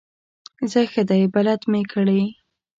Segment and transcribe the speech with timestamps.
[0.71, 2.21] ځه ښه دی بلد مې کړې.